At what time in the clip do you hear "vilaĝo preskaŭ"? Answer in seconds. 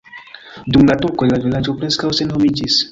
1.45-2.13